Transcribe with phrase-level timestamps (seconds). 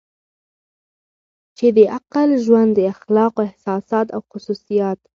[1.57, 4.99] چې د عقلې ژوند د اخلاقو احساسات او خصوصیات